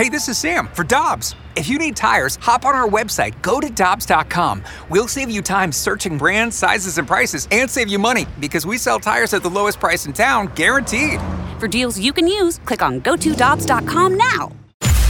[0.00, 1.34] Hey, this is Sam for Dobbs.
[1.56, 4.64] If you need tires, hop on our website, go to Dobbs.com.
[4.88, 8.78] We'll save you time searching brands, sizes, and prices, and save you money because we
[8.78, 11.20] sell tires at the lowest price in town, guaranteed.
[11.58, 14.52] For deals you can use, click on GoToDobbs.com now.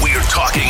[0.02, 0.69] We're talking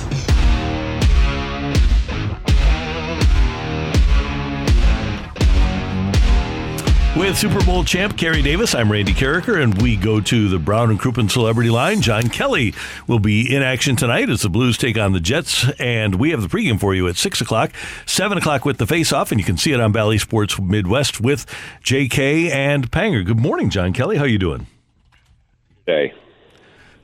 [7.17, 10.89] With Super Bowl champ Kerry Davis, I'm Randy Karraker, and we go to the Brown
[10.89, 12.01] and Crouppen Celebrity Line.
[12.01, 12.73] John Kelly
[13.05, 16.41] will be in action tonight as the Blues take on the Jets, and we have
[16.41, 17.73] the pregame for you at 6 o'clock,
[18.05, 21.45] 7 o'clock with the face-off, and you can see it on Bally Sports Midwest with
[21.83, 22.49] J.K.
[22.49, 23.25] and Panger.
[23.25, 24.15] Good morning, John Kelly.
[24.15, 24.67] How are you doing?
[25.85, 26.13] Hey.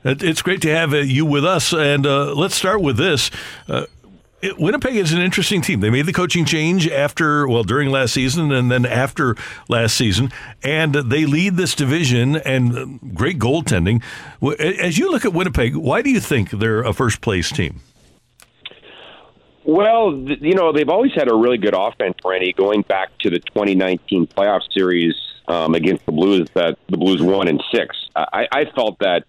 [0.05, 3.29] It's great to have uh, you with us, and uh, let's start with this.
[3.67, 3.87] Uh,
[4.41, 5.79] it, Winnipeg is an interesting team.
[5.79, 9.35] They made the coaching change after, well, during last season and then after
[9.67, 10.31] last season,
[10.63, 14.03] and they lead this division and great goaltending.
[14.59, 17.81] As you look at Winnipeg, why do you think they're a first place team?
[19.63, 23.39] Well, you know, they've always had a really good offense, Randy, going back to the
[23.39, 25.13] 2019 playoff series
[25.47, 27.95] um, against the Blues that the Blues won in six.
[28.15, 29.25] I, I felt that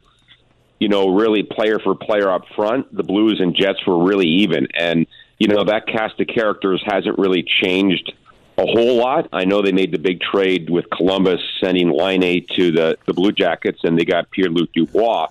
[0.78, 4.68] you know, really player for player up front, the Blues and Jets were really even.
[4.74, 5.06] And,
[5.38, 8.12] you know, that cast of characters hasn't really changed
[8.56, 9.28] a whole lot.
[9.32, 13.32] I know they made the big trade with Columbus sending Laine to the, the Blue
[13.32, 15.28] Jackets and they got Pierre Luc Dubois.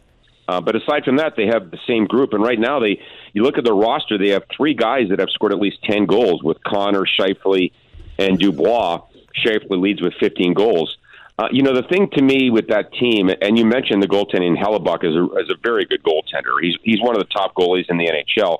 [0.47, 2.33] Uh, but aside from that, they have the same group.
[2.33, 3.01] And right now, they
[3.33, 6.05] you look at the roster, they have three guys that have scored at least 10
[6.05, 7.71] goals with Connor, Scheifele,
[8.17, 9.01] and Dubois.
[9.35, 10.97] Scheifele leads with 15 goals.
[11.39, 14.57] Uh, you know, the thing to me with that team, and you mentioned the goaltending,
[14.57, 16.59] Hellebuyck is a, is a very good goaltender.
[16.61, 18.59] He's he's one of the top goalies in the NHL.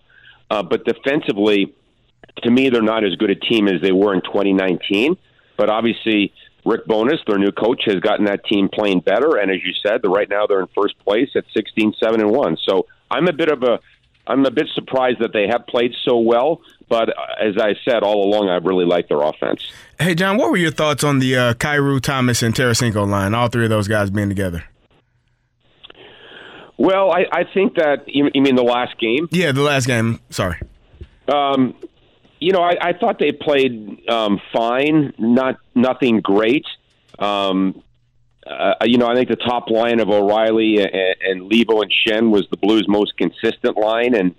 [0.50, 1.74] Uh, but defensively,
[2.44, 5.18] to me, they're not as good a team as they were in 2019.
[5.58, 6.34] But obviously,
[6.66, 9.38] Rick Bowness, their new coach, has gotten that team playing better.
[9.38, 12.58] And as you said, right now they're in first place at 16, 7, and 1.
[12.64, 13.80] So I'm a bit of a
[14.28, 16.62] I'm a bit surprised that they have played so well.
[16.90, 19.70] But as I said all along, I really like their offense.
[20.00, 23.34] Hey, John, what were your thoughts on the uh, Kyrou, Thomas, and Tarasenko line?
[23.34, 24.64] All three of those guys being together.
[26.78, 29.28] Well, I, I think that you, you mean the last game?
[29.32, 30.20] Yeah, the last game.
[30.30, 30.60] Sorry.
[31.28, 31.76] Um,
[32.40, 36.66] you know, I, I thought they played um, fine, not nothing great.
[37.20, 37.82] Um,
[38.50, 40.92] uh, you know, I think the top line of O'Reilly and,
[41.22, 44.36] and Leivo and Shen was the Blues' most consistent line, and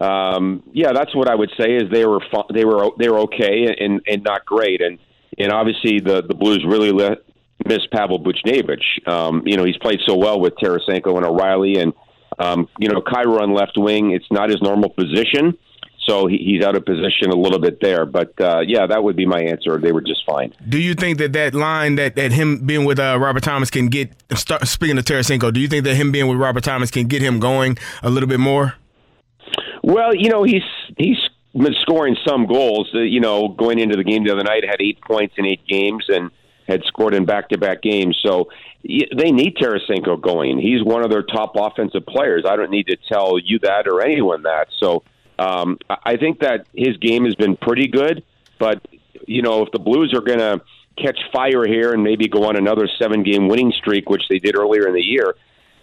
[0.00, 3.20] um, yeah, that's what I would say is they were fu- they were they were
[3.20, 4.98] okay and and not great, and
[5.38, 7.18] and obviously the the Blues really let,
[7.64, 9.08] miss Pavel Buchnevich.
[9.08, 11.92] Um, you know, he's played so well with Tarasenko and O'Reilly, and
[12.38, 14.12] um, you know, Kyrou on left wing.
[14.12, 15.56] It's not his normal position.
[16.06, 19.16] So he, he's out of position a little bit there, but uh, yeah, that would
[19.16, 19.76] be my answer.
[19.78, 20.54] They were just fine.
[20.68, 23.88] Do you think that that line that, that him being with uh, Robert Thomas can
[23.88, 24.12] get?
[24.34, 27.22] Start, speaking of Tarasenko, do you think that him being with Robert Thomas can get
[27.22, 28.74] him going a little bit more?
[29.82, 30.62] Well, you know, he's
[30.96, 31.18] he's
[31.52, 32.90] been scoring some goals.
[32.94, 35.66] Uh, you know, going into the game the other night, had eight points in eight
[35.66, 36.30] games and
[36.68, 38.18] had scored in back-to-back games.
[38.24, 38.48] So
[38.84, 40.58] they need Tarasenko going.
[40.58, 42.44] He's one of their top offensive players.
[42.46, 44.68] I don't need to tell you that or anyone that.
[44.78, 45.04] So
[45.38, 48.24] um, I think that his game has been pretty good.
[48.58, 48.86] But
[49.26, 50.62] you know, if the Blues are going to
[50.96, 54.88] catch fire here and maybe go on another seven-game winning streak, which they did earlier
[54.88, 55.34] in the year,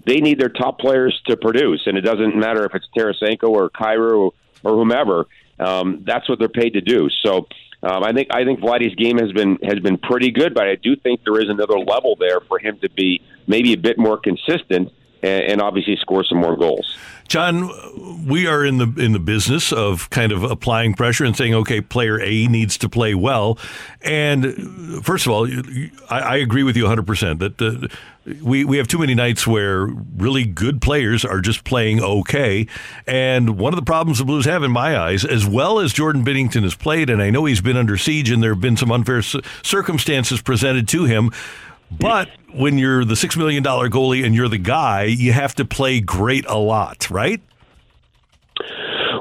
[0.06, 3.70] they need their top players to produce, and it doesn't matter if it's Tarasenko or
[3.80, 4.34] or,
[4.64, 5.26] or whomever.
[5.60, 7.10] Um, that's what they're paid to do.
[7.24, 7.48] So
[7.84, 10.76] um, I think I think Vladdy's game has been has been pretty good, but I
[10.76, 14.18] do think there is another level there for him to be maybe a bit more
[14.18, 14.92] consistent
[15.24, 16.98] and, and obviously score some more goals.
[17.28, 21.54] John, we are in the in the business of kind of applying pressure and saying,
[21.56, 23.58] okay, player A needs to play well.
[24.02, 25.48] And first of all,
[26.10, 27.90] I, I agree with you 100 percent that the,
[28.44, 32.68] we we have too many nights where really good players are just playing okay.
[33.08, 36.24] And one of the problems the Blues have, in my eyes, as well as Jordan
[36.24, 38.92] Binnington has played, and I know he's been under siege, and there have been some
[38.92, 41.32] unfair circumstances presented to him
[42.00, 46.00] but when you're the $6 million goalie and you're the guy, you have to play
[46.00, 47.42] great a lot, right?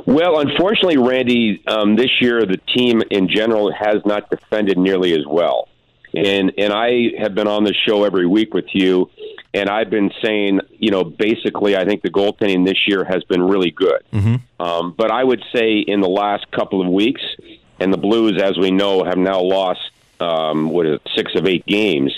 [0.07, 5.25] Well, unfortunately, Randy, um, this year the team in general has not defended nearly as
[5.27, 5.69] well.
[6.15, 9.09] And and I have been on the show every week with you,
[9.55, 13.43] and I've been saying, you know, basically, I think the goaltending this year has been
[13.43, 14.03] really good.
[14.13, 14.63] Mm-hmm.
[14.63, 17.23] Um, but I would say in the last couple of weeks,
[17.81, 19.81] and the Blues, as we know, have now lost
[20.21, 22.13] um, what is it, six of eight games.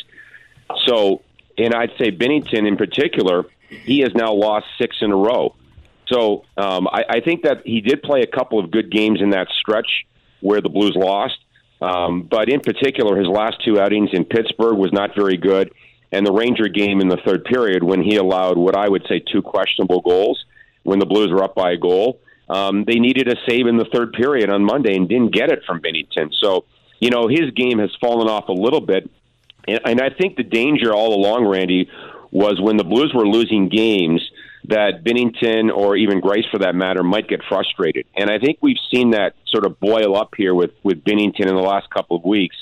[0.86, 1.22] So,
[1.58, 5.54] and I'd say Binnington in particular, he has now lost six in a row.
[6.06, 9.30] So um, I, I think that he did play a couple of good games in
[9.30, 10.06] that stretch
[10.40, 11.38] where the Blues lost.
[11.80, 15.72] Um, but in particular, his last two outings in Pittsburgh was not very good.
[16.12, 19.18] And the Ranger game in the third period, when he allowed what I would say
[19.20, 20.44] two questionable goals,
[20.84, 23.86] when the Blues were up by a goal, um, they needed a save in the
[23.86, 26.32] third period on Monday and didn't get it from Binnington.
[26.40, 26.66] So,
[27.00, 29.10] you know, his game has fallen off a little bit.
[29.66, 31.88] And, and I think the danger all along, Randy,
[32.30, 34.20] was when the Blues were losing games
[34.68, 38.06] that Binnington or even Greiss, for that matter, might get frustrated.
[38.16, 41.54] And I think we've seen that sort of boil up here with, with Binnington in
[41.54, 42.56] the last couple of weeks.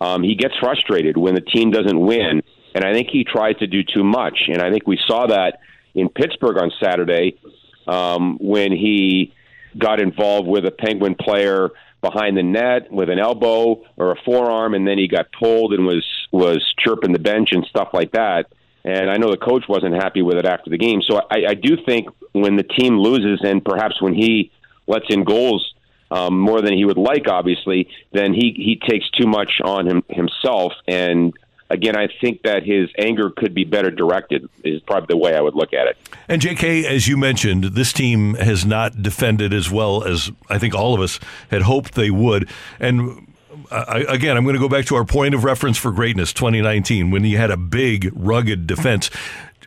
[0.00, 2.42] Um, he gets frustrated when the team doesn't win,
[2.74, 4.42] and I think he tries to do too much.
[4.48, 5.60] And I think we saw that
[5.94, 7.38] in Pittsburgh on Saturday
[7.86, 9.32] um, when he
[9.76, 11.70] got involved with a Penguin player
[12.00, 15.84] behind the net with an elbow or a forearm, and then he got pulled and
[15.84, 18.46] was was chirping the bench and stuff like that.
[18.84, 21.02] And I know the coach wasn't happy with it after the game.
[21.02, 24.50] So I, I do think when the team loses, and perhaps when he
[24.86, 25.74] lets in goals
[26.10, 30.04] um, more than he would like, obviously, then he he takes too much on him
[30.08, 30.72] himself.
[30.86, 31.34] And
[31.68, 34.48] again, I think that his anger could be better directed.
[34.64, 35.98] Is probably the way I would look at it.
[36.28, 40.74] And J.K., as you mentioned, this team has not defended as well as I think
[40.74, 41.20] all of us
[41.50, 42.48] had hoped they would.
[42.80, 43.34] And
[43.70, 47.10] I, again, I'm going to go back to our point of reference for greatness, 2019,
[47.10, 49.10] when you had a big, rugged defense.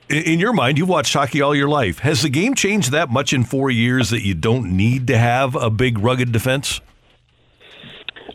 [0.10, 2.00] In your mind, you've watched hockey all your life.
[2.00, 5.56] Has the game changed that much in four years that you don't need to have
[5.56, 6.82] a big, rugged defense?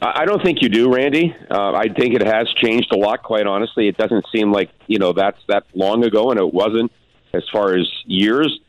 [0.00, 1.34] I don't think you do, Randy.
[1.50, 3.22] Uh, I think it has changed a lot.
[3.22, 6.92] Quite honestly, it doesn't seem like you know that's that long ago, and it wasn't
[7.32, 8.60] as far as years.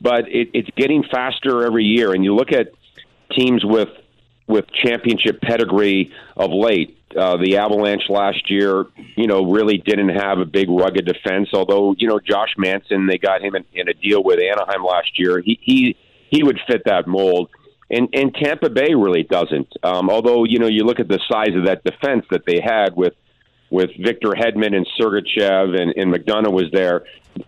[0.00, 2.72] But it, it's getting faster every year, and you look at
[3.32, 3.88] teams with
[4.50, 6.96] with championship pedigree of late.
[7.16, 8.86] Uh, the Avalanche last year,
[9.16, 11.48] you know, really didn't have a big rugged defense.
[11.52, 15.18] Although, you know, Josh Manson, they got him in, in a deal with Anaheim last
[15.18, 15.40] year.
[15.40, 15.96] He he
[16.28, 17.48] he would fit that mold.
[17.90, 19.72] And and Tampa Bay really doesn't.
[19.82, 22.94] Um, although, you know, you look at the size of that defense that they had
[22.94, 23.14] with
[23.70, 27.04] with Victor Hedman and Sergachev and, and McDonagh was there.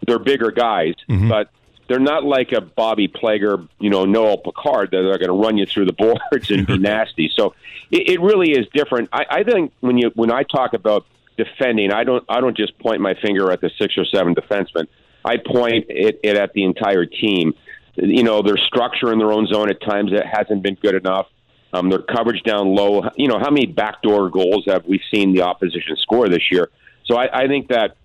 [0.07, 1.29] They're bigger guys, mm-hmm.
[1.29, 1.51] but
[1.89, 5.57] they're not like a Bobby Plager, you know, Noel Picard that are going to run
[5.57, 7.31] you through the boards and be nasty.
[7.35, 7.55] So
[7.91, 9.09] it, it really is different.
[9.13, 11.07] I, I think when you when I talk about
[11.37, 14.87] defending, I don't I don't just point my finger at the six or seven defensemen.
[15.25, 17.55] I point it, it at the entire team.
[17.97, 21.27] You know, their structure in their own zone at times it hasn't been good enough.
[21.75, 23.03] Um, their coverage down low.
[23.17, 26.71] You know, how many backdoor goals have we seen the opposition score this year?
[27.05, 27.97] So I, I think that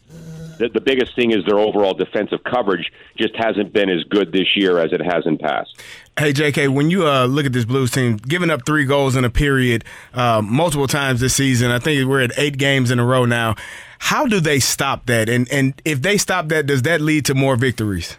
[0.58, 4.56] the, the biggest thing is their overall defensive coverage just hasn't been as good this
[4.56, 5.82] year as it has in past.
[6.18, 9.24] Hey, JK, when you uh, look at this Blues team, giving up three goals in
[9.24, 13.06] a period uh, multiple times this season, I think we're at eight games in a
[13.06, 13.56] row now.
[14.00, 15.30] How do they stop that?
[15.30, 18.18] And and if they stop that, does that lead to more victories?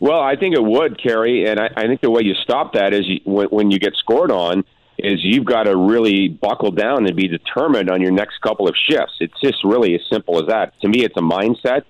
[0.00, 2.92] Well, I think it would, Kerry, and I, I think the way you stop that
[2.92, 4.64] is you, when, when you get scored on
[4.98, 8.74] is you've got to really buckle down and be determined on your next couple of
[8.88, 9.14] shifts.
[9.20, 10.78] It's just really as simple as that.
[10.82, 11.82] To me, it's a mindset,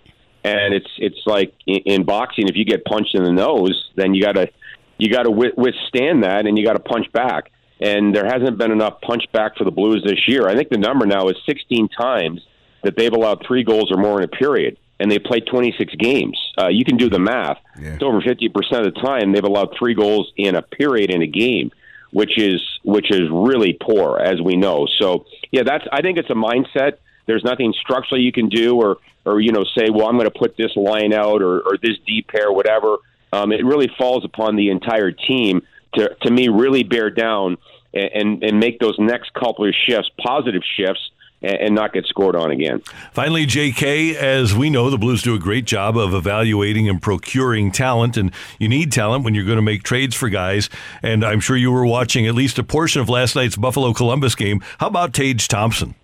[0.44, 2.48] and it's it's like in, in boxing.
[2.48, 4.48] If you get punched in the nose, then you got to
[4.98, 7.50] you got to withstand that, and you got to punch back.
[7.80, 10.46] And there hasn't been enough punch back for the Blues this year.
[10.46, 12.40] I think the number now is 16 times
[12.84, 16.38] that they've allowed three goals or more in a period, and they played 26 games.
[16.56, 17.58] Uh, you can do the math.
[17.80, 17.94] Yeah.
[17.94, 21.26] It's over 50% of the time they've allowed three goals in a period in a
[21.26, 21.72] game
[22.12, 24.86] which is which is really poor, as we know.
[25.00, 26.98] So yeah, that's I think it's a mindset.
[27.26, 30.38] There's nothing structurally you can do, or or you know say, well, I'm going to
[30.38, 32.96] put this line out or, or this deep pair, whatever.
[33.32, 35.62] Um, it really falls upon the entire team
[35.94, 37.56] to to me really bear down
[37.94, 41.10] and and make those next couple of shifts positive shifts
[41.42, 42.82] and not get scored on again.
[43.12, 47.72] Finally, JK, as we know, the Blues do a great job of evaluating and procuring
[47.72, 50.70] talent, and you need talent when you're going to make trades for guys.
[51.02, 54.34] And I'm sure you were watching at least a portion of last night's Buffalo Columbus
[54.34, 54.62] game.
[54.78, 55.94] How about Tage Thompson?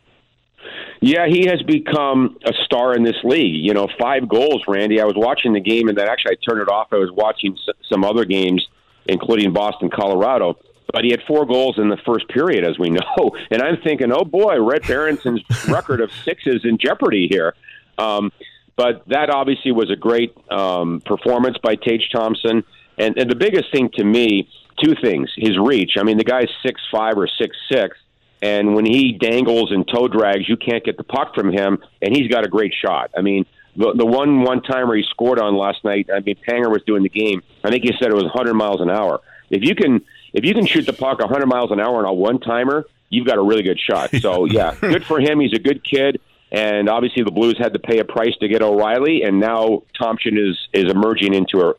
[1.00, 3.64] Yeah, he has become a star in this league.
[3.64, 5.00] You know, five goals, Randy.
[5.00, 6.88] I was watching the game, and then actually I turned it off.
[6.92, 7.56] I was watching
[7.88, 8.66] some other games,
[9.06, 10.58] including Boston, Colorado
[10.92, 13.30] but he had four goals in the first period, as we know.
[13.50, 17.54] And I'm thinking, oh boy, Red Berenson's record of sixes in jeopardy here.
[17.96, 18.32] Um,
[18.76, 22.62] but that obviously was a great um, performance by Tage Thompson.
[22.96, 24.48] And, and the biggest thing to me,
[24.82, 25.92] two things: his reach.
[25.98, 27.96] I mean, the guy's six five or six six,
[28.42, 31.78] and when he dangles and toe drags, you can't get the puck from him.
[32.02, 33.10] And he's got a great shot.
[33.16, 36.08] I mean, the the one one timer he scored on last night.
[36.14, 37.42] I mean, Panger was doing the game.
[37.64, 39.20] I think he said it was 100 miles an hour.
[39.50, 42.12] If you can if you can shoot the puck 100 miles an hour on a
[42.12, 44.10] one timer, you've got a really good shot.
[44.20, 45.40] So yeah, good for him.
[45.40, 46.20] He's a good kid.
[46.50, 50.38] And obviously, the Blues had to pay a price to get O'Reilly, and now Thompson
[50.38, 51.74] is is emerging into a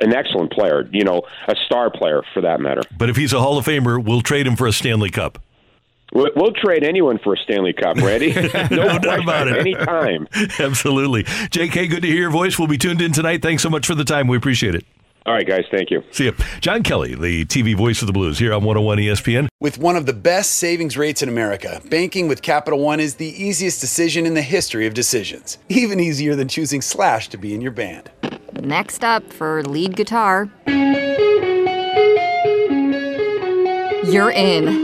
[0.00, 0.88] an excellent player.
[0.90, 2.80] You know, a star player for that matter.
[2.96, 5.38] But if he's a Hall of Famer, we'll trade him for a Stanley Cup.
[6.14, 8.32] We'll, we'll trade anyone for a Stanley Cup, Randy.
[8.70, 9.58] no, no doubt about it.
[9.58, 10.28] Anytime.
[10.58, 11.24] Absolutely.
[11.50, 12.58] J.K., good to hear your voice.
[12.58, 13.42] We'll be tuned in tonight.
[13.42, 14.28] Thanks so much for the time.
[14.28, 14.86] We appreciate it.
[15.26, 15.64] All right, guys.
[15.70, 16.02] Thank you.
[16.10, 16.34] See you.
[16.60, 19.48] John Kelly, the TV voice of the Blues, here on 101 ESPN.
[19.58, 23.28] With one of the best savings rates in America, banking with Capital One is the
[23.42, 25.56] easiest decision in the history of decisions.
[25.70, 28.10] Even easier than choosing Slash to be in your band.
[28.60, 30.50] Next up for lead guitar.
[34.04, 34.83] You're in.